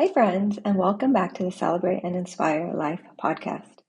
Hi, 0.00 0.08
friends, 0.08 0.58
and 0.64 0.76
welcome 0.76 1.12
back 1.12 1.34
to 1.34 1.42
the 1.42 1.52
Celebrate 1.52 2.04
and 2.04 2.16
Inspire 2.16 2.72
Life 2.72 3.02
podcast. 3.22 3.82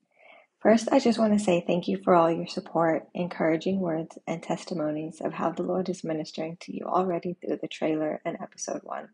First, 0.60 0.90
I 0.92 0.98
just 0.98 1.18
want 1.18 1.32
to 1.32 1.42
say 1.42 1.64
thank 1.66 1.88
you 1.88 1.96
for 1.96 2.14
all 2.14 2.30
your 2.30 2.46
support, 2.46 3.08
encouraging 3.14 3.80
words, 3.80 4.18
and 4.26 4.42
testimonies 4.42 5.22
of 5.22 5.32
how 5.32 5.52
the 5.52 5.62
Lord 5.62 5.88
is 5.88 6.04
ministering 6.04 6.58
to 6.60 6.76
you 6.76 6.84
already 6.84 7.32
through 7.32 7.60
the 7.62 7.66
trailer 7.66 8.20
and 8.26 8.36
episode 8.42 8.82
one. 8.82 9.08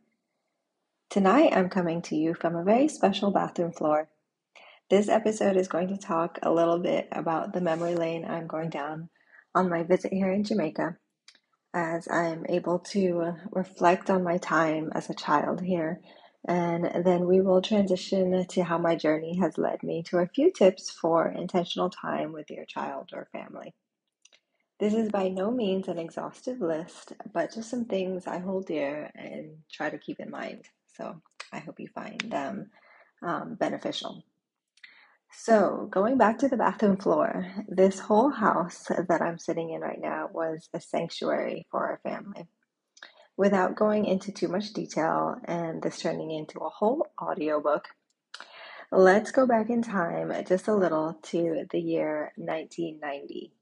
Tonight, 1.08 1.52
I'm 1.54 1.68
coming 1.68 2.02
to 2.02 2.16
you 2.16 2.34
from 2.34 2.56
a 2.56 2.64
very 2.64 2.88
special 2.88 3.30
bathroom 3.30 3.70
floor. 3.70 4.08
This 4.90 5.08
episode 5.08 5.56
is 5.56 5.68
going 5.68 5.86
to 5.90 5.96
talk 5.96 6.40
a 6.42 6.50
little 6.50 6.80
bit 6.80 7.06
about 7.12 7.52
the 7.52 7.60
memory 7.60 7.94
lane 7.94 8.24
I'm 8.24 8.48
going 8.48 8.70
down 8.70 9.08
on 9.54 9.70
my 9.70 9.84
visit 9.84 10.12
here 10.12 10.32
in 10.32 10.42
Jamaica 10.42 10.96
as 11.72 12.08
I'm 12.10 12.44
able 12.48 12.80
to 12.90 13.34
reflect 13.52 14.10
on 14.10 14.24
my 14.24 14.38
time 14.38 14.90
as 14.96 15.08
a 15.08 15.14
child 15.14 15.60
here 15.60 16.00
and 16.48 17.04
then 17.06 17.26
we 17.26 17.42
will 17.42 17.62
transition 17.62 18.46
to 18.48 18.64
how 18.64 18.78
my 18.78 18.96
journey 18.96 19.38
has 19.38 19.58
led 19.58 19.82
me 19.84 20.02
to 20.04 20.18
a 20.18 20.28
few 20.28 20.52
tips 20.52 20.90
for 20.90 21.28
intentional 21.28 21.90
time 21.90 22.32
with 22.32 22.50
your 22.50 22.66
child 22.66 23.10
or 23.14 23.28
family. 23.32 23.74
This 24.80 24.94
is 24.94 25.10
by 25.10 25.28
no 25.28 25.50
means 25.52 25.88
an 25.88 25.98
exhaustive 25.98 26.60
list, 26.60 27.14
but 27.34 27.54
just 27.54 27.70
some 27.70 27.86
things 27.86 28.28
I 28.28 28.38
hold 28.40 28.66
dear 28.66 29.10
and 29.16 29.58
try 29.72 29.90
to 29.90 29.98
keep 29.98 30.20
in 30.20 30.30
mind. 30.30 30.66
So 30.96 31.22
I 31.52 31.60
hope 31.60 31.80
you 31.80 31.88
find 31.88 32.20
them 32.22 32.70
um, 33.22 33.56
beneficial. 33.56 34.24
So, 35.32 35.88
going 35.90 36.18
back 36.18 36.38
to 36.40 36.48
the 36.48 36.56
bathroom 36.58 36.96
floor, 36.98 37.46
this 37.68 38.00
whole 38.00 38.30
house 38.30 38.86
that 39.08 39.22
I'm 39.22 39.38
sitting 39.38 39.70
in 39.70 39.80
right 39.82 40.00
now 40.00 40.30
was 40.32 40.68
a 40.74 40.80
sanctuary 40.80 41.66
for 41.70 41.86
our 41.86 42.00
family. 42.02 42.48
Without 43.38 43.76
going 43.76 44.04
into 44.04 44.32
too 44.32 44.48
much 44.48 44.72
detail 44.74 45.36
and 45.44 45.80
this 45.80 46.00
turning 46.00 46.32
into 46.32 46.58
a 46.58 46.68
whole 46.68 47.06
audiobook, 47.22 47.86
let's 48.90 49.30
go 49.30 49.46
back 49.46 49.70
in 49.70 49.80
time 49.80 50.32
just 50.44 50.68
a 50.68 50.74
little 50.74 51.14
to 51.22 51.64
the 51.70 51.78
year 51.80 52.32
1990. 52.36 53.52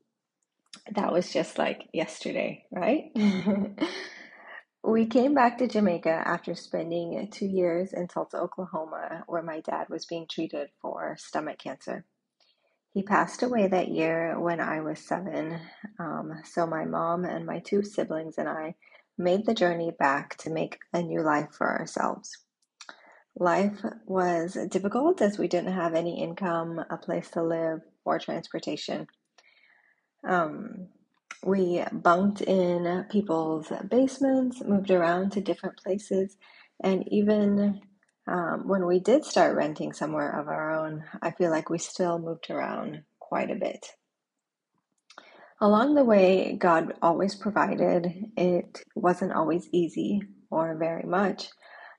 That 0.94 1.12
was 1.12 1.30
just 1.30 1.58
like 1.58 1.88
yesterday, 1.92 2.64
right? 2.72 3.10
we 4.82 5.06
came 5.06 5.34
back 5.34 5.58
to 5.58 5.68
Jamaica 5.68 6.22
after 6.24 6.54
spending 6.54 7.28
two 7.30 7.46
years 7.46 7.92
in 7.92 8.08
Tulsa, 8.08 8.38
Oklahoma, 8.38 9.24
where 9.26 9.42
my 9.42 9.60
dad 9.60 9.90
was 9.90 10.06
being 10.06 10.26
treated 10.26 10.70
for 10.80 11.16
stomach 11.18 11.58
cancer. 11.58 12.06
He 12.94 13.02
passed 13.02 13.42
away 13.42 13.68
that 13.68 13.88
year 13.88 14.40
when 14.40 14.58
I 14.58 14.80
was 14.80 15.00
seven. 15.00 15.60
Um, 15.98 16.40
so 16.44 16.66
my 16.66 16.86
mom 16.86 17.26
and 17.26 17.44
my 17.44 17.58
two 17.58 17.82
siblings 17.82 18.38
and 18.38 18.48
I 18.48 18.74
made 19.18 19.46
the 19.46 19.54
journey 19.54 19.92
back 19.98 20.36
to 20.38 20.50
make 20.50 20.78
a 20.92 21.02
new 21.02 21.22
life 21.22 21.48
for 21.52 21.78
ourselves. 21.78 22.36
Life 23.38 23.82
was 24.06 24.56
difficult 24.70 25.20
as 25.20 25.38
we 25.38 25.48
didn't 25.48 25.72
have 25.72 25.94
any 25.94 26.22
income, 26.22 26.82
a 26.90 26.96
place 26.96 27.30
to 27.30 27.42
live, 27.42 27.80
or 28.04 28.18
transportation. 28.18 29.06
Um, 30.26 30.88
we 31.44 31.84
bunked 31.92 32.40
in 32.40 33.04
people's 33.10 33.70
basements, 33.88 34.62
moved 34.62 34.90
around 34.90 35.32
to 35.32 35.40
different 35.40 35.76
places, 35.76 36.36
and 36.82 37.06
even 37.12 37.80
um, 38.26 38.66
when 38.66 38.86
we 38.86 38.98
did 39.00 39.24
start 39.24 39.56
renting 39.56 39.92
somewhere 39.92 40.40
of 40.40 40.48
our 40.48 40.74
own, 40.74 41.04
I 41.22 41.30
feel 41.30 41.50
like 41.50 41.70
we 41.70 41.78
still 41.78 42.18
moved 42.18 42.50
around 42.50 43.02
quite 43.20 43.50
a 43.50 43.54
bit. 43.54 43.86
Along 45.60 45.94
the 45.94 46.04
way, 46.04 46.56
God 46.58 46.94
always 47.02 47.34
provided. 47.34 48.06
It 48.36 48.82
wasn't 48.94 49.32
always 49.32 49.68
easy 49.72 50.22
or 50.50 50.76
very 50.76 51.04
much. 51.04 51.48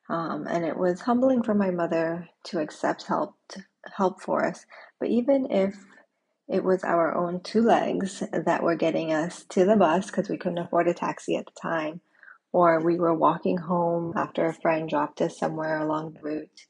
Um, 0.09 0.47
and 0.49 0.65
it 0.65 0.77
was 0.77 1.01
humbling 1.01 1.43
for 1.43 1.55
my 1.55 1.71
mother 1.71 2.29
to 2.45 2.59
accept 2.59 3.03
help 3.07 3.35
help 3.95 4.21
for 4.21 4.45
us. 4.45 4.65
But 4.99 5.09
even 5.09 5.51
if 5.51 5.75
it 6.49 6.63
was 6.63 6.83
our 6.83 7.15
own 7.15 7.41
two 7.41 7.63
legs 7.63 8.23
that 8.33 8.63
were 8.63 8.75
getting 8.75 9.13
us 9.13 9.45
to 9.51 9.65
the 9.65 9.77
bus 9.77 10.07
because 10.07 10.29
we 10.29 10.37
couldn't 10.37 10.59
afford 10.59 10.87
a 10.87 10.93
taxi 10.95 11.37
at 11.37 11.45
the 11.47 11.59
time, 11.61 12.01
or 12.53 12.81
we 12.81 12.97
were 12.99 13.15
walking 13.15 13.57
home 13.57 14.13
after 14.17 14.45
a 14.47 14.53
friend 14.53 14.89
dropped 14.89 15.21
us 15.21 15.39
somewhere 15.39 15.79
along 15.79 16.13
the 16.13 16.21
route, 16.21 16.61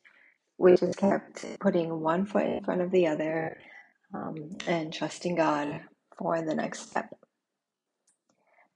we 0.59 0.78
just 0.78 0.98
kept 0.98 1.46
putting 1.59 2.02
one 2.02 2.25
foot 2.25 2.46
in 2.48 2.64
front 2.64 2.81
of 2.81 2.92
the 2.92 3.08
other 3.08 3.58
um, 4.14 4.58
and 4.68 4.94
trusting 4.94 5.36
God 5.36 5.81
for 6.18 6.42
the 6.42 6.56
next 6.56 6.90
step. 6.92 7.10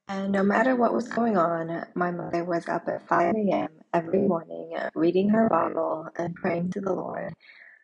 And 0.07 0.31
no 0.33 0.43
matter 0.43 0.75
what 0.75 0.93
was 0.93 1.07
going 1.09 1.37
on, 1.37 1.85
my 1.95 2.11
mother 2.11 2.45
was 2.45 2.67
up 2.69 2.87
at 2.87 3.07
5 3.07 3.35
a.m. 3.35 3.69
every 3.93 4.21
morning 4.21 4.73
reading 4.95 5.29
her 5.29 5.49
Bible 5.49 6.07
and 6.17 6.35
praying 6.35 6.71
to 6.73 6.81
the 6.81 6.93
Lord 6.93 7.33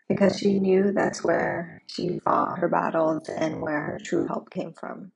because 0.09 0.37
she 0.39 0.59
knew 0.59 0.91
that's 0.93 1.23
where 1.23 1.81
she 1.87 2.19
fought 2.19 2.59
her 2.59 2.69
battles 2.69 3.29
and 3.29 3.61
where 3.61 3.81
her 3.81 3.99
true 4.03 4.27
help 4.27 4.51
came 4.51 4.73
from. 4.73 5.11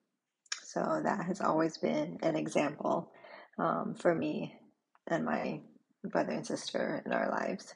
So 0.64 1.02
that 1.04 1.26
has 1.26 1.42
always 1.42 1.78
been 1.78 2.20
an 2.24 2.36
example 2.36 3.12
um, 3.60 3.96
for 4.00 4.16
me 4.16 4.56
and 5.08 5.26
my 5.26 5.62
brother 6.06 6.34
and 6.34 6.48
sister 6.48 7.04
in 7.06 7.14
our 7.14 7.30
lives. 7.32 7.76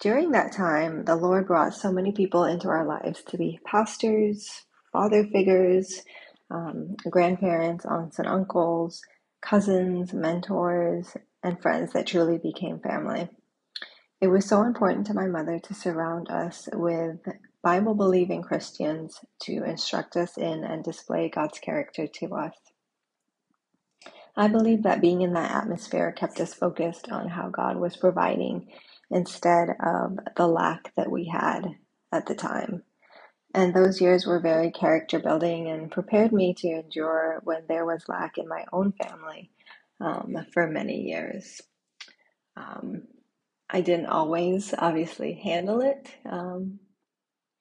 During 0.00 0.32
that 0.32 0.52
time, 0.52 1.06
the 1.06 1.16
Lord 1.16 1.46
brought 1.48 1.74
so 1.74 1.92
many 1.92 2.12
people 2.12 2.44
into 2.44 2.68
our 2.68 2.86
lives 2.86 3.22
to 3.28 3.38
be 3.38 3.60
pastors, 3.66 4.66
father 4.92 5.24
figures, 5.26 6.02
um, 6.50 6.96
grandparents, 7.10 7.86
aunts 7.86 8.18
and 8.18 8.28
uncles, 8.28 9.02
cousins, 9.42 10.12
mentors, 10.12 11.16
and 11.42 11.60
friends 11.62 11.92
that 11.92 12.06
truly 12.06 12.38
became 12.38 12.80
family. 12.80 13.28
It 14.20 14.28
was 14.28 14.46
so 14.46 14.62
important 14.64 15.06
to 15.08 15.14
my 15.14 15.26
mother 15.26 15.60
to 15.60 15.74
surround 15.74 16.30
us 16.30 16.68
with 16.72 17.20
Bible 17.62 17.94
believing 17.94 18.42
Christians 18.42 19.20
to 19.42 19.64
instruct 19.64 20.16
us 20.16 20.36
in 20.38 20.64
and 20.64 20.82
display 20.84 21.28
God's 21.28 21.60
character 21.60 22.06
to 22.06 22.34
us. 22.34 22.54
I 24.36 24.48
believe 24.48 24.84
that 24.84 25.00
being 25.00 25.22
in 25.22 25.34
that 25.34 25.52
atmosphere 25.52 26.12
kept 26.12 26.40
us 26.40 26.54
focused 26.54 27.10
on 27.10 27.28
how 27.28 27.48
God 27.50 27.76
was 27.76 27.96
providing 27.96 28.68
instead 29.10 29.70
of 29.84 30.18
the 30.36 30.48
lack 30.48 30.94
that 30.96 31.10
we 31.10 31.26
had 31.26 31.66
at 32.12 32.26
the 32.26 32.34
time. 32.34 32.82
And 33.54 33.74
those 33.74 34.00
years 34.00 34.26
were 34.26 34.40
very 34.40 34.70
character 34.70 35.18
building 35.18 35.68
and 35.68 35.90
prepared 35.90 36.32
me 36.32 36.54
to 36.58 36.68
endure 36.68 37.40
when 37.44 37.64
there 37.68 37.84
was 37.86 38.08
lack 38.08 38.38
in 38.38 38.48
my 38.48 38.64
own 38.72 38.92
family 38.92 39.50
um, 40.00 40.36
for 40.52 40.68
many 40.68 41.02
years. 41.02 41.60
Um, 42.56 43.04
I 43.70 43.80
didn't 43.82 44.06
always, 44.06 44.74
obviously, 44.78 45.34
handle 45.34 45.80
it 45.82 46.08
um, 46.30 46.80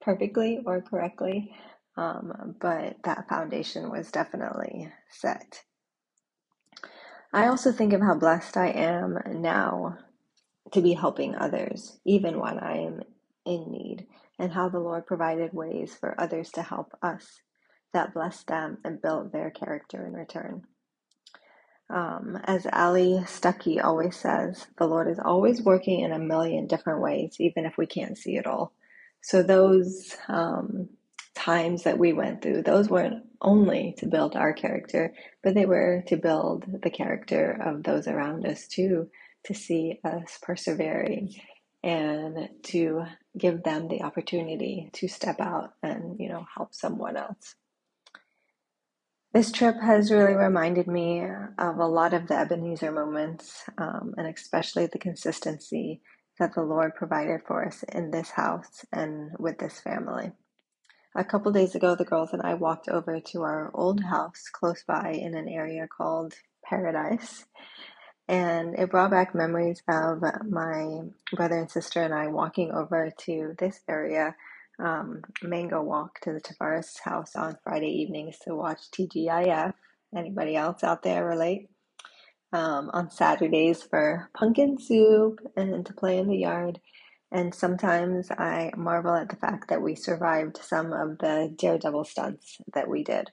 perfectly 0.01 0.59
or 0.65 0.81
correctly, 0.81 1.53
um, 1.97 2.55
but 2.61 2.97
that 3.05 3.29
foundation 3.29 3.91
was 3.91 4.11
definitely 4.11 4.91
set. 5.11 5.63
I 7.33 7.47
also 7.47 7.71
think 7.71 7.93
of 7.93 8.01
how 8.01 8.15
blessed 8.15 8.57
I 8.57 8.69
am 8.69 9.19
now 9.41 9.97
to 10.73 10.81
be 10.81 10.93
helping 10.93 11.35
others, 11.35 11.99
even 12.05 12.39
when 12.39 12.59
I 12.59 12.77
am 12.79 13.01
in 13.45 13.71
need 13.71 14.07
and 14.39 14.51
how 14.51 14.69
the 14.69 14.79
Lord 14.79 15.05
provided 15.07 15.53
ways 15.53 15.95
for 15.99 16.19
others 16.19 16.51
to 16.51 16.61
help 16.63 16.93
us 17.01 17.41
that 17.93 18.13
blessed 18.13 18.47
them 18.47 18.77
and 18.83 19.01
built 19.01 19.31
their 19.31 19.49
character 19.51 20.05
in 20.05 20.13
return. 20.13 20.63
Um, 21.89 22.37
as 22.43 22.65
Allie 22.67 23.21
Stuckey 23.25 23.83
always 23.83 24.17
says, 24.17 24.67
the 24.77 24.87
Lord 24.87 25.09
is 25.09 25.19
always 25.23 25.61
working 25.61 26.01
in 26.01 26.11
a 26.11 26.19
million 26.19 26.67
different 26.67 27.01
ways, 27.01 27.37
even 27.39 27.65
if 27.65 27.77
we 27.77 27.85
can't 27.85 28.17
see 28.17 28.35
it 28.35 28.45
all. 28.47 28.73
So, 29.21 29.41
those 29.41 30.15
um, 30.27 30.89
times 31.35 31.83
that 31.83 31.97
we 31.97 32.13
went 32.13 32.41
through, 32.41 32.63
those 32.63 32.89
weren't 32.89 33.23
only 33.41 33.95
to 33.99 34.05
build 34.07 34.35
our 34.35 34.53
character, 34.53 35.13
but 35.43 35.55
they 35.55 35.65
were 35.65 36.03
to 36.07 36.17
build 36.17 36.65
the 36.83 36.89
character 36.89 37.59
of 37.65 37.83
those 37.83 38.07
around 38.07 38.45
us 38.45 38.67
too, 38.67 39.09
to 39.45 39.53
see 39.53 39.99
us 40.03 40.39
persevering 40.41 41.33
and 41.83 42.49
to 42.63 43.05
give 43.37 43.63
them 43.63 43.87
the 43.87 44.01
opportunity 44.01 44.89
to 44.93 45.07
step 45.07 45.39
out 45.39 45.73
and 45.83 46.19
you 46.19 46.29
know 46.29 46.45
help 46.55 46.73
someone 46.73 47.17
else. 47.17 47.55
This 49.33 49.51
trip 49.51 49.75
has 49.81 50.11
really 50.11 50.33
reminded 50.33 50.87
me 50.87 51.21
of 51.57 51.77
a 51.77 51.85
lot 51.85 52.13
of 52.13 52.27
the 52.27 52.39
ebenezer 52.39 52.91
moments 52.91 53.63
um, 53.77 54.15
and 54.17 54.25
especially 54.27 54.87
the 54.87 54.97
consistency 54.97 56.01
that 56.39 56.55
the 56.55 56.61
lord 56.63 56.95
provided 56.95 57.41
for 57.45 57.65
us 57.65 57.83
in 57.83 58.11
this 58.11 58.31
house 58.31 58.85
and 58.91 59.31
with 59.37 59.59
this 59.59 59.79
family. 59.79 60.31
A 61.15 61.23
couple 61.23 61.51
days 61.51 61.75
ago 61.75 61.95
the 61.95 62.05
girls 62.05 62.33
and 62.33 62.41
i 62.41 62.53
walked 62.53 62.89
over 62.89 63.19
to 63.19 63.41
our 63.43 63.71
old 63.73 64.03
house 64.03 64.45
close 64.51 64.83
by 64.87 65.11
in 65.11 65.35
an 65.35 65.47
area 65.47 65.87
called 65.87 66.33
paradise 66.63 67.45
and 68.29 68.79
it 68.79 68.91
brought 68.91 69.11
back 69.11 69.35
memories 69.35 69.83
of 69.89 70.23
my 70.49 71.01
brother 71.35 71.57
and 71.59 71.71
sister 71.71 72.01
and 72.03 72.13
I 72.13 72.27
walking 72.27 72.71
over 72.71 73.11
to 73.25 73.55
this 73.59 73.81
area, 73.89 74.35
um, 74.79 75.23
Mango 75.43 75.83
Walk 75.83 76.19
to 76.21 76.33
the 76.33 76.41
Tavares 76.41 76.99
house 77.03 77.35
on 77.35 77.57
Friday 77.63 77.89
evenings 78.03 78.37
to 78.45 78.55
watch 78.55 78.81
TGIF. 78.91 79.73
Anybody 80.15 80.55
else 80.55 80.83
out 80.83 81.03
there 81.03 81.25
relate? 81.25 81.61
um, 82.51 82.89
on 82.93 83.11
Saturdays 83.11 83.83
for 83.83 84.29
pumpkin 84.33 84.77
soup 84.79 85.39
and 85.55 85.85
to 85.85 85.93
play 85.93 86.17
in 86.17 86.27
the 86.27 86.37
yard. 86.37 86.79
And 87.31 87.53
sometimes 87.53 88.31
I 88.31 88.71
marvel 88.75 89.13
at 89.13 89.29
the 89.29 89.35
fact 89.35 89.69
that 89.69 89.81
we 89.83 89.93
survived 89.95 90.57
some 90.57 90.91
of 90.93 91.19
the 91.19 91.53
daredevil 91.55 92.05
stunts 92.05 92.57
that 92.73 92.89
we 92.89 93.03
did. 93.03 93.29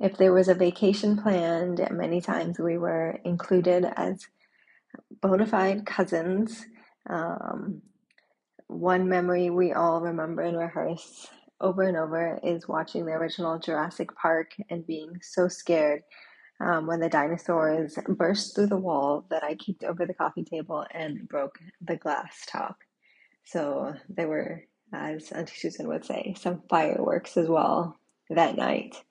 If 0.00 0.16
there 0.16 0.32
was 0.32 0.48
a 0.48 0.54
vacation 0.54 1.20
planned, 1.20 1.86
many 1.90 2.20
times 2.20 2.58
we 2.58 2.78
were 2.78 3.18
included 3.24 3.84
as 3.96 4.26
bona 5.20 5.46
fide 5.46 5.86
cousins. 5.86 6.66
Um, 7.10 7.82
one 8.68 9.08
memory 9.08 9.50
we 9.50 9.72
all 9.72 10.00
remember 10.00 10.42
and 10.42 10.56
rehearse 10.56 11.26
over 11.60 11.82
and 11.82 11.96
over 11.96 12.38
is 12.44 12.68
watching 12.68 13.06
the 13.06 13.12
original 13.12 13.58
Jurassic 13.58 14.14
Park 14.14 14.52
and 14.70 14.86
being 14.86 15.18
so 15.20 15.48
scared 15.48 16.02
um, 16.60 16.86
when 16.86 17.00
the 17.00 17.08
dinosaurs 17.08 17.98
burst 18.08 18.54
through 18.54 18.66
the 18.66 18.76
wall 18.76 19.26
that 19.30 19.42
I 19.42 19.56
kicked 19.56 19.82
over 19.82 20.06
the 20.06 20.14
coffee 20.14 20.44
table 20.44 20.86
and 20.92 21.28
broke 21.28 21.58
the 21.80 21.96
glass 21.96 22.44
top. 22.46 22.76
So 23.44 23.94
there 24.08 24.28
were, 24.28 24.64
as 24.92 25.32
Auntie 25.32 25.56
Susan 25.56 25.88
would 25.88 26.04
say, 26.04 26.34
some 26.38 26.62
fireworks 26.68 27.36
as 27.36 27.48
well 27.48 27.96
that 28.30 28.56
night. 28.56 29.02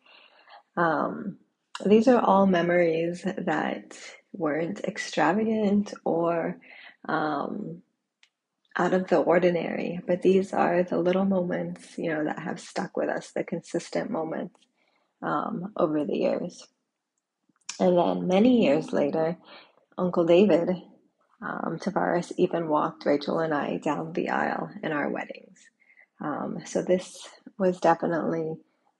Um, 0.77 1.39
these 1.85 2.07
are 2.07 2.21
all 2.21 2.47
memories 2.47 3.23
that 3.23 3.97
weren't 4.33 4.81
extravagant 4.81 5.93
or 6.05 6.59
um, 7.09 7.83
out 8.77 8.93
of 8.93 9.07
the 9.07 9.17
ordinary, 9.17 9.99
but 10.07 10.21
these 10.21 10.53
are 10.53 10.83
the 10.83 10.99
little 10.99 11.25
moments, 11.25 11.97
you 11.97 12.11
know, 12.11 12.23
that 12.25 12.39
have 12.39 12.59
stuck 12.59 12.97
with 12.97 13.09
us, 13.09 13.31
the 13.31 13.43
consistent 13.43 14.11
moments 14.11 14.55
um, 15.23 15.73
over 15.77 16.05
the 16.05 16.17
years. 16.17 16.67
And 17.79 17.97
then 17.97 18.27
many 18.27 18.63
years 18.65 18.93
later, 18.93 19.37
Uncle 19.97 20.25
David 20.25 20.69
um, 21.41 21.79
Tavares 21.79 22.31
even 22.37 22.69
walked 22.69 23.05
Rachel 23.05 23.39
and 23.39 23.53
I 23.53 23.77
down 23.77 24.13
the 24.13 24.29
aisle 24.29 24.71
in 24.83 24.91
our 24.91 25.09
weddings. 25.09 25.59
Um, 26.23 26.59
so 26.65 26.81
this 26.81 27.27
was 27.59 27.79
definitely, 27.79 28.55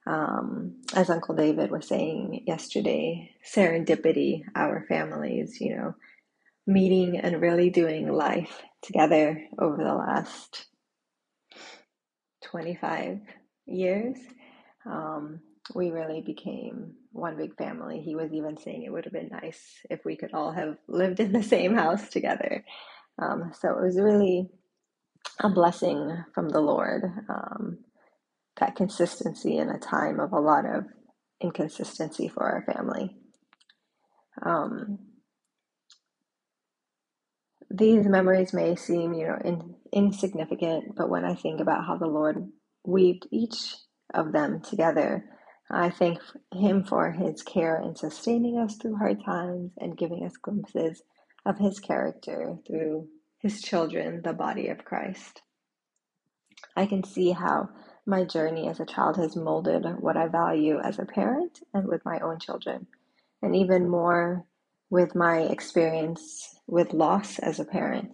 um, 0.08 0.76
as 0.94 1.10
Uncle 1.10 1.36
David 1.36 1.70
was 1.70 1.88
saying 1.88 2.44
yesterday, 2.48 3.32
serendipity, 3.46 4.42
our 4.56 4.86
families, 4.88 5.60
you 5.60 5.76
know, 5.76 5.94
meeting 6.66 7.18
and 7.18 7.42
really 7.42 7.70
doing 7.70 8.12
life 8.12 8.62
together 8.82 9.42
over 9.60 9.78
the 9.78 9.94
last 9.94 10.66
25 12.44 13.20
years. 13.66 14.16
Um, 14.86 15.40
we 15.74 15.90
really 15.90 16.22
became 16.22 16.94
one 17.12 17.36
big 17.36 17.56
family. 17.56 18.00
He 18.00 18.16
was 18.16 18.32
even 18.32 18.56
saying 18.58 18.84
it 18.84 18.92
would 18.92 19.04
have 19.04 19.12
been 19.12 19.30
nice 19.30 19.62
if 19.90 20.04
we 20.04 20.16
could 20.16 20.32
all 20.34 20.52
have 20.52 20.78
lived 20.88 21.20
in 21.20 21.32
the 21.32 21.42
same 21.42 21.74
house 21.74 22.08
together. 22.10 22.64
Um, 23.20 23.52
so 23.60 23.70
it 23.70 23.82
was 23.84 24.00
really 24.00 24.48
a 25.40 25.50
blessing 25.50 26.24
from 26.34 26.48
the 26.50 26.60
Lord, 26.60 27.04
um, 27.28 27.78
that 28.60 28.76
consistency 28.76 29.56
in 29.56 29.68
a 29.68 29.78
time 29.78 30.20
of 30.20 30.32
a 30.32 30.40
lot 30.40 30.64
of 30.66 30.84
inconsistency 31.40 32.28
for 32.28 32.42
our 32.42 32.64
family. 32.72 33.16
Um, 34.42 34.98
these 37.70 38.06
memories 38.06 38.52
may 38.52 38.76
seem, 38.76 39.12
you 39.12 39.26
know, 39.28 39.38
in, 39.44 39.74
insignificant, 39.92 40.96
but 40.96 41.10
when 41.10 41.24
I 41.24 41.34
think 41.34 41.60
about 41.60 41.86
how 41.86 41.96
the 41.96 42.06
Lord 42.06 42.48
weaved 42.84 43.26
each 43.30 43.74
of 44.14 44.32
them 44.32 44.60
together, 44.62 45.24
I 45.70 45.90
thank 45.90 46.18
Him 46.52 46.84
for 46.84 47.10
His 47.12 47.42
care 47.42 47.80
in 47.80 47.94
sustaining 47.94 48.58
us 48.58 48.76
through 48.76 48.96
hard 48.96 49.22
times 49.24 49.72
and 49.78 49.98
giving 49.98 50.24
us 50.24 50.32
glimpses 50.40 51.02
of 51.44 51.58
His 51.58 51.78
character 51.78 52.56
through 52.66 53.08
His 53.38 53.60
children, 53.60 54.22
the 54.24 54.32
body 54.32 54.68
of 54.68 54.84
Christ. 54.84 55.42
I 56.74 56.86
can 56.86 57.04
see 57.04 57.32
how 57.32 57.68
my 58.08 58.24
journey 58.24 58.68
as 58.68 58.80
a 58.80 58.86
child 58.86 59.18
has 59.18 59.36
molded 59.36 59.86
what 60.00 60.18
I 60.18 60.28
value 60.28 60.80
as 60.80 60.98
a 61.00 61.06
parent 61.06 61.60
and 61.74 61.88
with 61.88 62.04
my 62.06 62.20
own 62.20 62.40
children, 62.40 62.88
and 63.42 63.56
even 63.56 63.88
more 63.90 64.46
with 64.90 65.14
my 65.16 65.40
experience 65.42 66.56
with 66.68 66.94
loss 66.94 67.38
as 67.40 67.60
a 67.60 67.66
parent. 67.66 68.12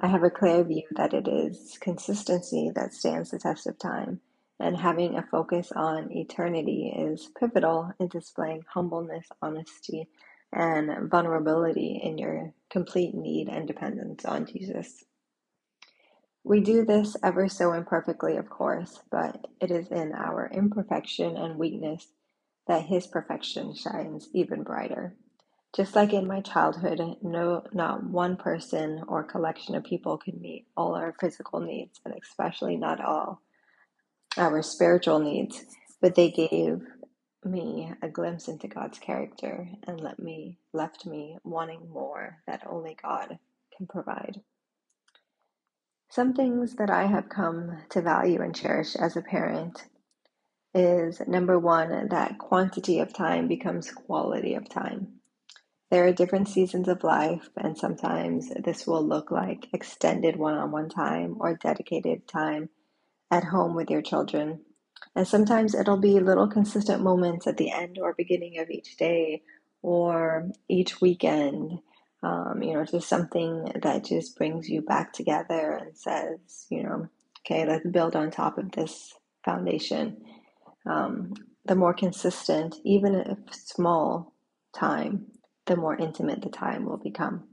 I 0.00 0.08
have 0.08 0.24
a 0.24 0.30
clear 0.30 0.64
view 0.64 0.84
that 0.96 1.14
it 1.14 1.28
is 1.28 1.78
consistency 1.80 2.70
that 2.76 2.94
stands 2.94 3.32
the 3.32 3.40
test 3.40 3.66
of 3.66 3.78
time 3.80 4.20
and 4.60 4.76
having 4.76 5.16
a 5.18 5.22
focus 5.22 5.72
on 5.76 6.12
eternity 6.12 6.94
is 6.96 7.30
pivotal 7.40 7.92
in 8.00 8.08
displaying 8.08 8.64
humbleness, 8.74 9.26
honesty, 9.42 10.08
and 10.52 11.10
vulnerability 11.10 12.00
in 12.02 12.18
your 12.18 12.52
complete 12.70 13.14
need 13.14 13.48
and 13.48 13.68
dependence 13.68 14.24
on 14.26 14.46
Jesus. 14.46 15.04
We 16.44 16.60
do 16.60 16.84
this 16.84 17.16
ever 17.22 17.48
so 17.48 17.72
imperfectly, 17.74 18.36
of 18.36 18.50
course, 18.50 19.00
but 19.10 19.48
it 19.60 19.70
is 19.70 19.88
in 19.88 20.12
our 20.14 20.50
imperfection 20.52 21.36
and 21.36 21.58
weakness 21.58 22.08
that 22.68 22.84
His 22.86 23.06
perfection 23.06 23.74
shines 23.74 24.28
even 24.34 24.64
brighter. 24.64 25.16
Just 25.76 25.96
like 25.96 26.12
in 26.14 26.26
my 26.26 26.40
childhood, 26.42 27.00
no, 27.22 27.64
not 27.72 28.04
one 28.04 28.36
person 28.36 29.04
or 29.08 29.24
collection 29.24 29.76
of 29.76 29.84
people 29.84 30.18
could 30.18 30.40
meet 30.40 30.66
all 30.76 30.96
our 30.96 31.14
physical 31.20 31.60
needs, 31.60 32.00
and 32.04 32.14
especially 32.22 32.76
not 32.76 33.00
all 33.04 33.42
our 34.38 34.62
spiritual 34.62 35.20
needs, 35.20 35.64
but 36.02 36.14
they 36.16 36.30
gave 36.30 36.82
me 37.44 37.92
a 38.02 38.08
glimpse 38.08 38.48
into 38.48 38.68
God's 38.68 38.98
character 38.98 39.68
and 39.86 40.00
let 40.00 40.18
me 40.18 40.58
left 40.74 41.06
me 41.06 41.38
wanting 41.44 41.88
more 41.90 42.38
that 42.46 42.66
only 42.70 42.96
God 43.02 43.38
can 43.76 43.86
provide. 43.86 44.40
Some 46.14 46.32
things 46.32 46.76
that 46.76 46.90
I 46.90 47.06
have 47.06 47.28
come 47.28 47.82
to 47.88 48.00
value 48.00 48.40
and 48.40 48.54
cherish 48.54 48.94
as 48.94 49.16
a 49.16 49.20
parent 49.20 49.86
is 50.72 51.20
number 51.26 51.58
one, 51.58 52.08
that 52.10 52.38
quantity 52.38 53.00
of 53.00 53.12
time 53.12 53.48
becomes 53.48 53.90
quality 53.90 54.54
of 54.54 54.68
time. 54.68 55.14
There 55.90 56.06
are 56.06 56.12
different 56.12 56.48
seasons 56.48 56.86
of 56.86 57.02
life, 57.02 57.48
and 57.56 57.76
sometimes 57.76 58.48
this 58.62 58.86
will 58.86 59.04
look 59.04 59.32
like 59.32 59.66
extended 59.72 60.36
one 60.36 60.54
on 60.54 60.70
one 60.70 60.88
time 60.88 61.36
or 61.40 61.56
dedicated 61.56 62.28
time 62.28 62.70
at 63.28 63.42
home 63.42 63.74
with 63.74 63.90
your 63.90 64.02
children. 64.02 64.60
And 65.16 65.26
sometimes 65.26 65.74
it'll 65.74 65.96
be 65.96 66.20
little 66.20 66.46
consistent 66.46 67.02
moments 67.02 67.48
at 67.48 67.56
the 67.56 67.72
end 67.72 67.98
or 68.00 68.14
beginning 68.14 68.60
of 68.60 68.70
each 68.70 68.96
day 68.98 69.42
or 69.82 70.50
each 70.68 71.00
weekend. 71.00 71.80
Um, 72.24 72.62
you 72.62 72.74
know, 72.74 72.84
just 72.86 73.08
something 73.10 73.72
that 73.82 74.06
just 74.06 74.38
brings 74.38 74.70
you 74.70 74.82
back 74.82 75.12
together 75.14 75.80
and 75.82 75.98
says, 75.98 76.66
you 76.70 76.84
know, 76.84 77.08
okay, 77.46 77.66
let's 77.66 77.86
build 77.86 78.16
on 78.16 78.32
top 78.32 78.58
of 78.58 78.72
this 78.72 79.14
foundation. 79.44 80.18
Um, 80.86 81.34
the 81.66 81.76
more 81.76 81.94
consistent, 81.94 82.76
even 82.84 83.14
if 83.16 83.38
small 83.54 84.34
time, 84.74 85.26
the 85.66 85.76
more 85.76 85.96
intimate 85.96 86.42
the 86.42 86.50
time 86.50 86.86
will 86.86 86.98
become. 86.98 87.44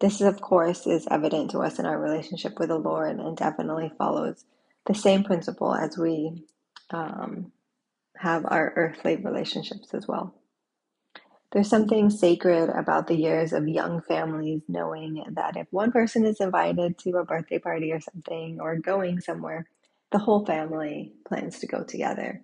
This, 0.00 0.20
of 0.20 0.40
course, 0.40 0.86
is 0.86 1.08
evident 1.10 1.50
to 1.52 1.60
us 1.60 1.78
in 1.78 1.86
our 1.86 1.98
relationship 1.98 2.58
with 2.58 2.68
the 2.68 2.78
Lord 2.78 3.18
and 3.18 3.36
definitely 3.36 3.92
follows 3.98 4.44
the 4.86 4.94
same 4.94 5.24
principle 5.24 5.74
as 5.74 5.96
we 5.98 6.44
um, 6.90 7.52
have 8.18 8.44
our 8.46 8.72
earthly 8.76 9.16
relationships 9.16 9.94
as 9.94 10.08
well. 10.08 10.34
There's 11.52 11.68
something 11.68 12.08
sacred 12.08 12.70
about 12.70 13.08
the 13.08 13.14
years 13.14 13.52
of 13.52 13.68
young 13.68 14.00
families 14.00 14.62
knowing 14.68 15.22
that 15.32 15.56
if 15.56 15.66
one 15.70 15.92
person 15.92 16.24
is 16.24 16.40
invited 16.40 16.96
to 16.98 17.18
a 17.18 17.24
birthday 17.26 17.58
party 17.58 17.92
or 17.92 18.00
something 18.00 18.58
or 18.58 18.76
going 18.76 19.20
somewhere, 19.20 19.66
the 20.12 20.18
whole 20.18 20.46
family 20.46 21.12
plans 21.26 21.58
to 21.58 21.66
go 21.66 21.84
together. 21.84 22.40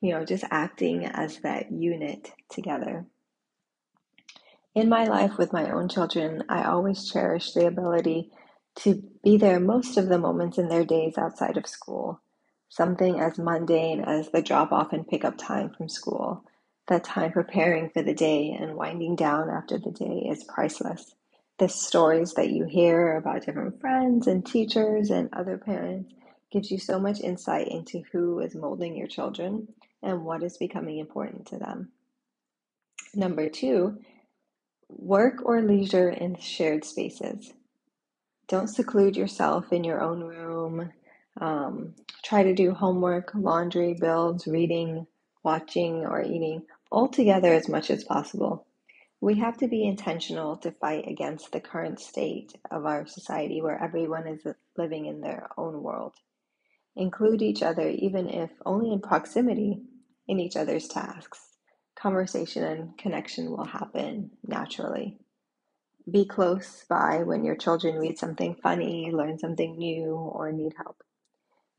You 0.00 0.14
know, 0.14 0.24
just 0.24 0.44
acting 0.50 1.04
as 1.06 1.38
that 1.38 1.72
unit 1.72 2.32
together. 2.50 3.06
In 4.76 4.88
my 4.88 5.04
life 5.04 5.38
with 5.38 5.52
my 5.52 5.70
own 5.70 5.88
children, 5.88 6.44
I 6.48 6.64
always 6.64 7.10
cherish 7.10 7.52
the 7.52 7.66
ability 7.66 8.30
to 8.76 9.02
be 9.24 9.36
there 9.36 9.60
most 9.60 9.96
of 9.96 10.08
the 10.08 10.18
moments 10.18 10.56
in 10.56 10.68
their 10.68 10.84
days 10.84 11.18
outside 11.18 11.56
of 11.56 11.66
school. 11.66 12.20
Something 12.68 13.20
as 13.20 13.38
mundane 13.38 14.00
as 14.00 14.30
the 14.30 14.40
drop 14.40 14.72
off 14.72 14.92
and 14.92 15.06
pick 15.06 15.24
up 15.24 15.36
time 15.36 15.70
from 15.76 15.88
school. 15.88 16.44
That 16.88 17.04
time 17.04 17.32
preparing 17.32 17.90
for 17.90 18.02
the 18.02 18.14
day 18.14 18.56
and 18.58 18.76
winding 18.76 19.16
down 19.16 19.50
after 19.50 19.78
the 19.78 19.90
day 19.90 20.28
is 20.30 20.44
priceless. 20.44 21.14
The 21.58 21.68
stories 21.68 22.34
that 22.34 22.50
you 22.50 22.64
hear 22.64 23.16
about 23.16 23.46
different 23.46 23.80
friends 23.80 24.26
and 24.26 24.44
teachers 24.44 25.10
and 25.10 25.28
other 25.32 25.58
parents 25.58 26.12
gives 26.50 26.70
you 26.70 26.78
so 26.78 26.98
much 26.98 27.20
insight 27.20 27.68
into 27.68 28.02
who 28.12 28.40
is 28.40 28.54
molding 28.54 28.96
your 28.96 29.06
children 29.06 29.68
and 30.02 30.24
what 30.24 30.42
is 30.42 30.56
becoming 30.58 30.98
important 30.98 31.46
to 31.48 31.58
them. 31.58 31.92
Number 33.14 33.48
two, 33.48 33.98
work 34.88 35.42
or 35.44 35.62
leisure 35.62 36.10
in 36.10 36.36
shared 36.38 36.84
spaces 36.84 37.52
don't 38.48 38.68
seclude 38.68 39.16
yourself 39.16 39.72
in 39.72 39.82
your 39.82 40.02
own 40.02 40.20
room. 40.22 40.92
Um, 41.40 41.94
try 42.22 42.42
to 42.42 42.54
do 42.54 42.74
homework, 42.74 43.30
laundry, 43.34 43.94
builds, 43.98 44.46
reading, 44.46 45.06
watching, 45.42 46.06
or 46.06 46.22
eating 46.22 46.62
all 46.90 47.08
together 47.08 47.52
as 47.52 47.68
much 47.68 47.90
as 47.90 48.04
possible. 48.04 48.66
We 49.20 49.38
have 49.38 49.56
to 49.58 49.68
be 49.68 49.84
intentional 49.84 50.56
to 50.58 50.72
fight 50.72 51.06
against 51.08 51.52
the 51.52 51.60
current 51.60 52.00
state 52.00 52.54
of 52.70 52.86
our 52.86 53.06
society 53.06 53.62
where 53.62 53.82
everyone 53.82 54.26
is 54.26 54.46
living 54.76 55.06
in 55.06 55.20
their 55.20 55.48
own 55.56 55.82
world. 55.82 56.14
Include 56.96 57.42
each 57.42 57.62
other, 57.62 57.88
even 57.88 58.28
if 58.28 58.50
only 58.66 58.92
in 58.92 59.00
proximity, 59.00 59.82
in 60.28 60.40
each 60.40 60.56
other's 60.56 60.88
tasks. 60.88 61.40
Conversation 61.96 62.64
and 62.64 62.98
connection 62.98 63.50
will 63.50 63.64
happen 63.64 64.32
naturally. 64.46 65.18
Be 66.10 66.26
close 66.26 66.84
by 66.88 67.22
when 67.22 67.44
your 67.44 67.56
children 67.56 67.96
read 67.96 68.18
something 68.18 68.56
funny, 68.56 69.10
learn 69.12 69.38
something 69.38 69.78
new, 69.78 70.14
or 70.14 70.52
need 70.52 70.74
help. 70.76 71.02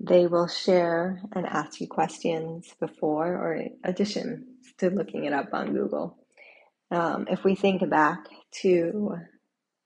They 0.06 0.28
will 0.28 0.48
share 0.48 1.22
and 1.32 1.46
ask 1.46 1.80
you 1.80 1.88
questions 1.88 2.74
before 2.78 3.28
or 3.28 3.64
addition 3.86 4.58
to 4.80 4.90
looking 4.90 5.24
it 5.24 5.32
up 5.32 5.54
on 5.54 5.74
Google. 5.74 6.18
Um, 6.92 7.26
if 7.32 7.46
we 7.46 7.56
think 7.56 7.90
back 7.90 8.28
to 8.62 9.16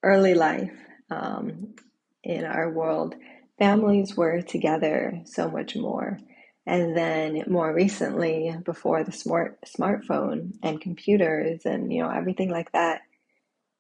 early 0.02 0.34
life 0.34 0.74
um, 1.12 1.76
in 2.24 2.46
our 2.46 2.72
world, 2.72 3.14
families 3.60 4.18
were 4.18 4.42
together 4.42 5.22
so 5.26 5.52
much 5.52 5.76
more. 5.76 6.20
And 6.66 6.98
then 6.98 7.44
more 7.48 7.72
recently, 7.72 8.56
before 8.66 9.04
the 9.04 9.12
smart 9.12 9.60
smartphone 9.68 10.54
and 10.64 10.82
computers 10.82 11.62
and 11.64 11.94
you 11.94 12.02
know 12.02 12.10
everything 12.10 12.50
like 12.50 12.72
that, 12.72 13.02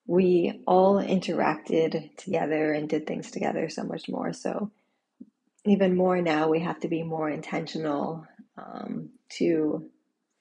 we 0.05 0.61
all 0.67 1.03
interacted 1.03 2.15
together 2.15 2.71
and 2.73 2.87
did 2.87 3.07
things 3.07 3.31
together 3.31 3.69
so 3.69 3.83
much 3.83 4.07
more. 4.07 4.33
So 4.33 4.71
even 5.69 5.95
more 5.95 6.21
now, 6.21 6.49
we 6.49 6.59
have 6.59 6.79
to 6.81 6.87
be 6.87 7.03
more 7.03 7.29
intentional 7.29 8.25
um, 8.57 9.09
to 9.37 9.89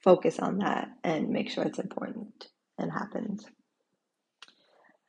focus 0.03 0.39
on 0.39 0.59
that 0.59 0.89
and 1.03 1.29
make 1.29 1.49
sure 1.49 1.63
it's 1.63 1.79
important 1.79 2.47
and 2.77 2.91
happens. 2.91 3.45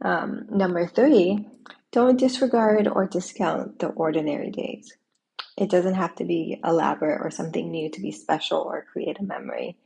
Um, 0.04 0.46
number 0.50 0.86
three, 0.86 1.46
don't 1.92 2.18
disregard 2.18 2.86
or 2.88 3.06
discount 3.06 3.78
the 3.78 3.88
ordinary 3.88 4.50
days. 4.50 4.96
It 5.56 5.70
doesn't 5.70 5.94
have 5.94 6.14
to 6.16 6.24
be 6.24 6.60
elaborate 6.64 7.20
or 7.20 7.30
something 7.30 7.70
new 7.70 7.90
to 7.90 8.00
be 8.00 8.12
special 8.12 8.58
or 8.60 8.86
create 8.92 9.18
a 9.18 9.24
memory. 9.24 9.76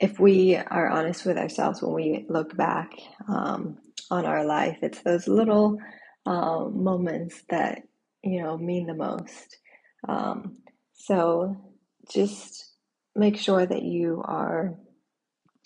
If 0.00 0.18
we 0.18 0.56
are 0.56 0.88
honest 0.88 1.24
with 1.24 1.38
ourselves 1.38 1.80
when 1.80 1.94
we 1.94 2.26
look 2.28 2.56
back 2.56 2.92
um, 3.28 3.78
on 4.10 4.26
our 4.26 4.44
life, 4.44 4.78
it's 4.82 5.02
those 5.02 5.28
little 5.28 5.78
uh, 6.26 6.64
moments 6.64 7.42
that 7.48 7.82
you 8.24 8.42
know 8.42 8.56
mean 8.56 8.86
the 8.86 8.94
most. 8.94 9.58
Um, 10.08 10.58
so 10.94 11.56
just 12.10 12.72
make 13.14 13.36
sure 13.36 13.64
that 13.64 13.82
you 13.82 14.22
are 14.24 14.74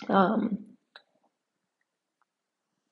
um, 0.09 0.67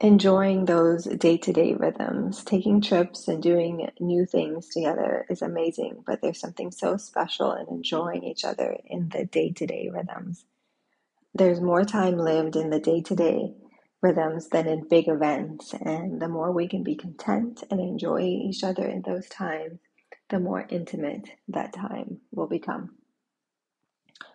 enjoying 0.00 0.64
those 0.64 1.04
day 1.04 1.37
to 1.38 1.52
day 1.52 1.75
rhythms. 1.75 2.44
Taking 2.44 2.80
trips 2.80 3.28
and 3.28 3.42
doing 3.42 3.88
new 4.00 4.26
things 4.26 4.68
together 4.68 5.26
is 5.28 5.42
amazing, 5.42 6.04
but 6.06 6.20
there's 6.23 6.40
something 6.40 6.70
so 6.70 6.96
special 6.96 7.52
in 7.52 7.66
enjoying 7.68 8.25
each 8.25 8.44
other 8.44 8.76
in 8.87 9.08
the 9.11 9.25
day 9.25 9.52
to 9.52 9.66
day 9.66 9.90
rhythms. 9.92 10.44
There's 11.35 11.61
more 11.61 11.85
time 11.85 12.18
lived 12.18 12.56
in 12.56 12.70
the 12.70 12.80
day 12.80 13.02
to 13.02 13.14
day 13.14 13.54
rhythms 14.03 14.49
than 14.49 14.67
in 14.69 14.88
big 14.88 15.09
events, 15.09 15.75
and 15.75 16.21
the 16.21 16.29
more 16.29 16.53
we 16.53 16.69
can 16.69 16.83
be 16.83 16.95
content 16.95 17.65
and 17.71 17.81
enjoy 17.81 18.21
each 18.21 18.62
other 18.62 18.87
in 18.87 19.03
those 19.03 19.29
times, 19.29 19.81
the 20.29 20.41
more 20.41 20.67
intimate 20.71 21.31
that 21.49 21.73
time 21.73 22.19
will 22.33 22.47
become. 22.47 22.97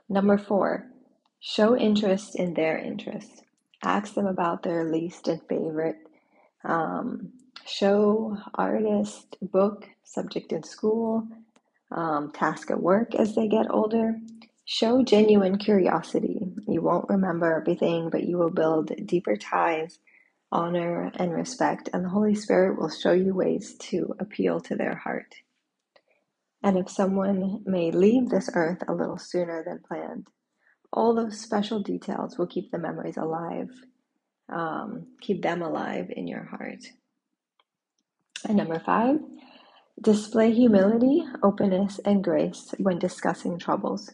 Number 0.10 0.38
four, 0.38 0.88
show 1.40 1.78
interest 1.78 2.36
in 2.36 2.54
their 2.54 2.78
interests. 2.78 3.42
ask 3.84 4.14
them 4.14 4.28
about 4.28 4.64
their 4.64 4.84
least 4.86 5.28
and 5.28 5.42
favorite 5.48 5.98
um, 6.64 7.32
show, 7.66 8.38
artist, 8.56 9.38
book, 9.42 9.88
subject 10.04 10.52
in 10.52 10.64
school, 10.64 11.28
um, 11.92 12.32
task 12.32 12.72
at 12.72 12.82
work 12.82 13.16
as 13.16 13.36
they 13.36 13.48
get 13.48 13.68
older. 13.70 14.16
Show 14.66 15.04
genuine 15.04 15.58
curiosity. 15.58 16.41
You 16.82 16.88
won't 16.88 17.10
remember 17.10 17.56
everything, 17.56 18.10
but 18.10 18.24
you 18.24 18.40
will 18.40 18.50
build 18.50 18.92
deeper 19.06 19.36
ties, 19.36 20.00
honor, 20.52 21.12
and 21.14 21.32
respect, 21.32 21.90
and 21.94 22.04
the 22.04 22.10
Holy 22.10 22.34
Spirit 22.34 22.80
will 22.80 22.90
show 22.90 23.12
you 23.12 23.36
ways 23.36 23.76
to 23.82 24.16
appeal 24.20 24.60
to 24.62 24.76
their 24.76 24.96
heart. 24.96 25.36
And 26.64 26.80
if 26.80 26.90
someone 26.90 27.62
may 27.68 27.92
leave 27.92 28.30
this 28.30 28.50
earth 28.56 28.82
a 28.88 28.96
little 28.96 29.20
sooner 29.20 29.64
than 29.64 29.84
planned, 29.88 30.30
all 30.92 31.14
those 31.14 31.40
special 31.40 31.84
details 31.84 32.40
will 32.40 32.48
keep 32.48 32.72
the 32.72 32.80
memories 32.80 33.18
alive, 33.18 33.70
um, 34.52 35.06
keep 35.22 35.44
them 35.44 35.62
alive 35.62 36.08
in 36.10 36.28
your 36.28 36.46
heart. 36.46 36.84
And 38.48 38.58
number 38.58 38.80
five, 38.80 39.20
display 40.02 40.52
humility, 40.52 41.26
openness, 41.44 42.00
and 42.04 42.24
grace 42.24 42.74
when 42.80 42.98
discussing 42.98 43.60
troubles. 43.60 44.10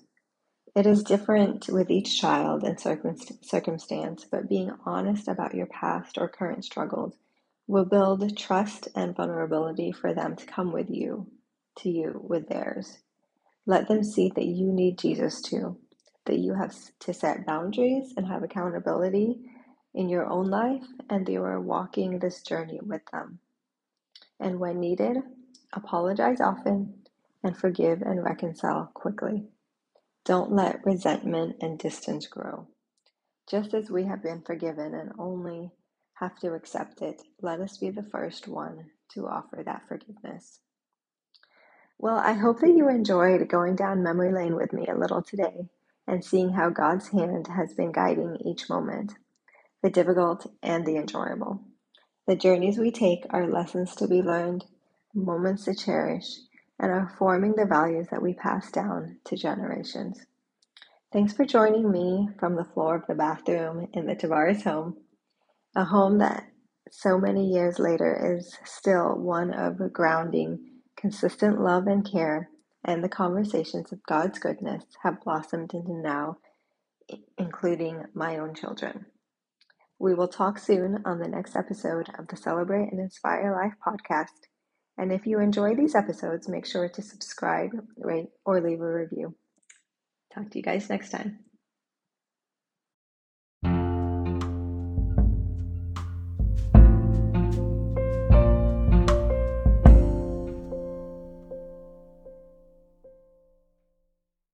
It 0.77 0.85
is 0.85 1.01
different 1.01 1.69
with 1.69 1.89
each 1.89 2.21
child 2.21 2.63
and 2.63 2.79
circumstance, 2.79 4.25
but 4.29 4.47
being 4.47 4.71
honest 4.85 5.27
about 5.27 5.55
your 5.55 5.65
past 5.65 6.19
or 6.19 6.29
current 6.29 6.65
struggles 6.65 7.15
will 7.65 7.85
build 7.85 8.37
trust 8.37 8.87
and 8.93 9.15
vulnerability 9.15 9.91
for 9.91 10.13
them 10.13 10.35
to 10.35 10.45
come 10.45 10.71
with 10.71 10.91
you, 10.91 11.31
to 11.77 11.89
you 11.89 12.21
with 12.23 12.47
theirs. 12.47 12.99
Let 13.65 13.87
them 13.87 14.03
see 14.03 14.31
that 14.35 14.45
you 14.45 14.71
need 14.71 14.99
Jesus 14.99 15.41
too 15.41 15.79
that 16.25 16.37
you 16.37 16.53
have 16.53 16.75
to 16.99 17.11
set 17.11 17.47
boundaries 17.47 18.13
and 18.15 18.27
have 18.27 18.43
accountability 18.43 19.49
in 19.95 20.09
your 20.09 20.27
own 20.27 20.45
life, 20.45 20.85
and 21.09 21.27
you 21.27 21.41
are 21.41 21.59
walking 21.59 22.19
this 22.19 22.43
journey 22.43 22.79
with 22.83 23.01
them. 23.11 23.39
And 24.39 24.59
when 24.59 24.79
needed, 24.79 25.17
apologize 25.73 26.39
often 26.39 27.07
and 27.43 27.57
forgive 27.57 28.03
and 28.03 28.23
reconcile 28.23 28.91
quickly. 28.93 29.47
Don't 30.27 30.53
let 30.53 30.85
resentment 30.85 31.57
and 31.61 31.79
distance 31.79 32.27
grow. 32.27 32.67
Just 33.49 33.73
as 33.73 33.91
we 33.91 34.05
have 34.05 34.23
been 34.23 34.41
forgiven 34.41 34.93
and 34.95 35.11
only 35.19 35.71
have 36.15 36.37
to 36.39 36.53
accept 36.53 37.01
it, 37.01 37.23
let 37.41 37.61
us 37.61 37.77
be 37.77 37.89
the 37.91 38.03
first 38.03 38.47
one 38.47 38.91
to 39.13 39.27
offer 39.27 39.63
that 39.65 39.83
forgiveness. 39.87 40.59
Well, 41.99 42.17
I 42.17 42.33
hope 42.33 42.59
that 42.61 42.75
you 42.75 42.89
enjoyed 42.89 43.47
going 43.49 43.75
down 43.77 44.03
memory 44.03 44.33
lane 44.33 44.55
with 44.55 44.73
me 44.73 44.87
a 44.87 44.97
little 44.97 45.23
today 45.23 45.69
and 46.07 46.23
seeing 46.25 46.51
how 46.53 46.69
God's 46.69 47.09
hand 47.09 47.47
has 47.47 47.73
been 47.73 47.93
guiding 47.93 48.37
each 48.45 48.69
moment, 48.69 49.13
the 49.83 49.89
difficult 49.89 50.47
and 50.63 50.85
the 50.85 50.97
enjoyable. 50.97 51.61
The 52.27 52.37
journeys 52.37 52.77
we 52.79 52.91
take 52.91 53.25
are 53.31 53.47
lessons 53.47 53.95
to 53.97 54.07
be 54.07 54.21
learned, 54.21 54.65
moments 55.15 55.65
to 55.65 55.75
cherish, 55.75 56.27
and 56.79 56.91
are 56.91 57.13
forming 57.17 57.55
the 57.55 57.65
values 57.65 58.07
that 58.11 58.21
we 58.21 58.33
pass 58.33 58.71
down 58.71 59.17
to 59.25 59.35
generations. 59.35 60.25
Thanks 61.11 61.33
for 61.33 61.45
joining 61.45 61.91
me 61.91 62.29
from 62.39 62.55
the 62.55 62.65
floor 62.65 62.95
of 62.95 63.07
the 63.07 63.15
bathroom 63.15 63.87
in 63.93 64.05
the 64.05 64.15
Tavares 64.15 64.63
home, 64.63 64.97
a 65.75 65.85
home 65.85 66.17
that 66.19 66.43
so 66.91 67.17
many 67.17 67.47
years 67.47 67.79
later 67.79 68.35
is 68.37 68.57
still 68.65 69.15
one 69.15 69.53
of 69.53 69.93
grounding, 69.93 70.59
consistent 70.95 71.61
love 71.61 71.87
and 71.87 72.09
care 72.09 72.49
and 72.87 73.03
the 73.03 73.09
conversations 73.09 73.91
of 73.91 74.03
God's 74.03 74.39
goodness 74.39 74.83
have 75.03 75.21
blossomed 75.23 75.73
into 75.73 75.93
now, 75.93 76.37
including 77.37 78.05
my 78.13 78.37
own 78.37 78.55
children. 78.55 79.05
We 79.99 80.13
will 80.13 80.29
talk 80.29 80.57
soon 80.57 81.01
on 81.05 81.19
the 81.19 81.27
next 81.27 81.55
episode 81.55 82.09
of 82.17 82.27
the 82.27 82.37
Celebrate 82.37 82.91
and 82.91 82.99
Inspire 82.99 83.53
Life 83.53 83.73
podcast. 83.85 84.47
And 84.97 85.11
if 85.11 85.27
you 85.27 85.39
enjoy 85.39 85.75
these 85.75 85.95
episodes, 85.95 86.47
make 86.47 86.65
sure 86.65 86.89
to 86.89 87.01
subscribe, 87.01 87.71
rate, 87.97 88.29
or 88.45 88.61
leave 88.61 88.81
a 88.81 88.93
review. 88.93 89.35
Talk 90.33 90.49
to 90.51 90.57
you 90.57 90.63
guys 90.63 90.89
next 90.89 91.11
time. 91.11 91.39